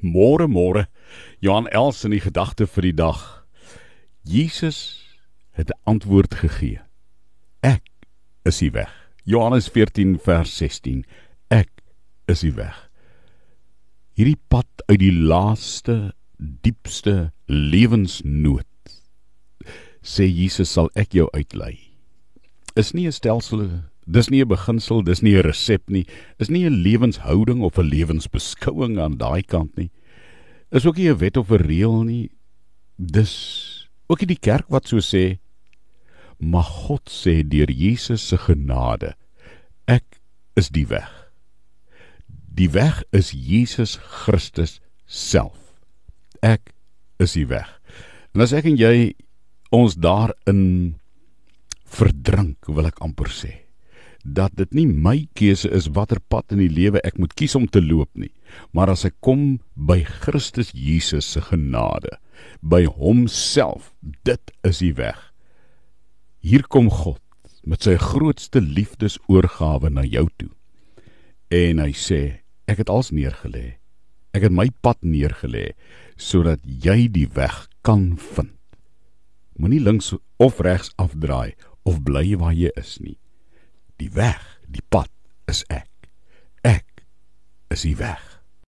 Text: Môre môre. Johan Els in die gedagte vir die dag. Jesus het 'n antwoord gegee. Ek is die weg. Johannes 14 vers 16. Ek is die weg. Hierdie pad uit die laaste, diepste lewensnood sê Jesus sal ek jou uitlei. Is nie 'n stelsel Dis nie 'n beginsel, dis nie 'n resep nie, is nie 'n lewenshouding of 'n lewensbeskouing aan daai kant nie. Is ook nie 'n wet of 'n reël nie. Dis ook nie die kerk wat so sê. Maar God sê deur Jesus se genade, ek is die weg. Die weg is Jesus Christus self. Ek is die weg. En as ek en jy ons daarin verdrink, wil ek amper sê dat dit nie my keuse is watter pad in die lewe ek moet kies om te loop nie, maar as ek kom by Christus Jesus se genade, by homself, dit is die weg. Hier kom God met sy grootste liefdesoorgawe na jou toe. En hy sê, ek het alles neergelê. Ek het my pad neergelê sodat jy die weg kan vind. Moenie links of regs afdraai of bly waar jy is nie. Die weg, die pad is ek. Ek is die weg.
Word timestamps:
Môre 0.00 0.48
môre. 0.48 0.86
Johan 1.40 1.68
Els 1.68 2.04
in 2.04 2.10
die 2.10 2.20
gedagte 2.20 2.66
vir 2.66 2.82
die 2.82 2.96
dag. 2.96 3.46
Jesus 4.24 5.04
het 5.52 5.70
'n 5.70 5.80
antwoord 5.84 6.34
gegee. 6.34 6.80
Ek 7.62 7.82
is 8.44 8.58
die 8.58 8.72
weg. 8.72 8.90
Johannes 9.24 9.68
14 9.68 10.18
vers 10.18 10.56
16. 10.56 11.04
Ek 11.50 11.70
is 12.26 12.40
die 12.40 12.54
weg. 12.54 12.90
Hierdie 14.16 14.40
pad 14.48 14.68
uit 14.88 14.98
die 14.98 15.12
laaste, 15.12 16.12
diepste 16.38 17.32
lewensnood 17.46 18.64
sê 20.02 20.24
Jesus 20.26 20.72
sal 20.72 20.90
ek 20.96 21.14
jou 21.14 21.28
uitlei. 21.36 21.78
Is 22.76 22.94
nie 22.94 23.06
'n 23.06 23.12
stelsel 23.12 23.82
Dis 24.08 24.30
nie 24.30 24.40
'n 24.42 24.48
beginsel, 24.48 25.02
dis 25.02 25.22
nie 25.22 25.36
'n 25.36 25.44
resep 25.44 25.90
nie, 25.90 26.06
is 26.38 26.48
nie 26.48 26.64
'n 26.64 26.82
lewenshouding 26.82 27.62
of 27.62 27.78
'n 27.78 27.88
lewensbeskouing 27.88 28.98
aan 28.98 29.18
daai 29.18 29.42
kant 29.42 29.76
nie. 29.76 29.90
Is 30.72 30.86
ook 30.86 30.96
nie 30.96 31.08
'n 31.08 31.18
wet 31.18 31.36
of 31.36 31.50
'n 31.50 31.60
reël 31.60 32.04
nie. 32.04 32.30
Dis 32.96 33.88
ook 34.08 34.20
nie 34.20 34.34
die 34.34 34.40
kerk 34.40 34.68
wat 34.68 34.88
so 34.88 34.98
sê. 34.98 35.38
Maar 36.38 36.64
God 36.64 37.10
sê 37.10 37.46
deur 37.46 37.70
Jesus 37.70 38.26
se 38.26 38.38
genade, 38.38 39.14
ek 39.86 40.20
is 40.56 40.70
die 40.70 40.86
weg. 40.86 41.30
Die 42.28 42.70
weg 42.70 43.02
is 43.12 43.30
Jesus 43.30 43.96
Christus 43.96 44.80
self. 45.06 45.74
Ek 46.42 46.72
is 47.18 47.32
die 47.32 47.46
weg. 47.46 47.80
En 48.34 48.40
as 48.40 48.52
ek 48.52 48.64
en 48.64 48.76
jy 48.76 49.14
ons 49.70 49.94
daarin 49.94 50.96
verdrink, 51.84 52.66
wil 52.66 52.86
ek 52.86 53.00
amper 53.00 53.28
sê 53.28 53.69
dat 54.24 54.54
dit 54.58 54.74
nie 54.76 54.86
my 54.86 55.28
keuse 55.38 55.68
is 55.72 55.88
watter 55.96 56.20
pad 56.32 56.52
in 56.54 56.60
die 56.62 56.72
lewe 56.72 57.00
ek 57.06 57.18
moet 57.18 57.34
kies 57.38 57.56
om 57.58 57.66
te 57.66 57.82
loop 57.82 58.10
nie, 58.14 58.32
maar 58.72 58.92
as 58.92 59.06
ek 59.08 59.16
kom 59.24 59.60
by 59.74 60.02
Christus 60.04 60.72
Jesus 60.76 61.28
se 61.34 61.42
genade, 61.44 62.12
by 62.60 62.84
homself, 62.84 63.92
dit 64.26 64.52
is 64.66 64.80
die 64.84 64.94
weg. 64.98 65.18
Hier 66.40 66.64
kom 66.68 66.88
God 66.90 67.20
met 67.68 67.84
sy 67.84 67.96
grootste 68.00 68.62
liefdesoorgawe 68.64 69.90
na 69.92 70.04
jou 70.08 70.26
toe. 70.40 70.50
En 71.52 71.82
hy 71.82 71.92
sê, 71.96 72.40
ek 72.70 72.84
het 72.84 72.92
alles 72.92 73.10
neergelê. 73.12 73.80
Ek 74.36 74.46
het 74.46 74.54
my 74.54 74.68
pad 74.84 75.00
neergelê 75.02 75.72
sodat 76.20 76.62
jy 76.64 77.08
die 77.10 77.26
weg 77.34 77.66
kan 77.86 78.14
vind. 78.36 78.54
Moenie 79.60 79.80
links 79.82 80.14
of 80.40 80.60
regs 80.64 80.92
afdraai 81.00 81.56
of 81.84 82.00
bly 82.04 82.36
waar 82.40 82.54
jy 82.56 82.70
is 82.80 82.98
nie. 83.02 83.16
Die 84.00 84.08
weg, 84.16 84.40
die 84.64 84.84
pad 84.88 85.10
is 85.44 85.60
ek. 85.68 85.88
Ek 86.64 87.04
is 87.68 87.84
die 87.84 87.96
weg. 88.00 88.29